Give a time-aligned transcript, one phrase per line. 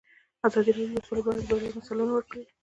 [0.47, 2.43] ازادي راډیو د سوله په اړه د بریاوو مثالونه ورکړي.